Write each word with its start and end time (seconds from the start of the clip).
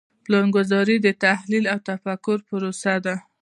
پلانګذاري 0.25 0.97
د 1.01 1.07
تحلیل 1.23 1.65
او 1.73 1.79
تفکر 1.89 2.37
پروسه 2.47 2.93
ده. 3.05 3.15